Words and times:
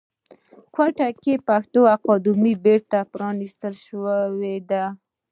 کوټې 0.75 1.09
کې 1.23 1.33
پښتو 1.47 1.81
اکاډمۍ 1.95 2.53
بیرته 2.65 2.97
پرانیستل 3.13 3.73
شوې 3.85 4.55
ده 4.69 4.83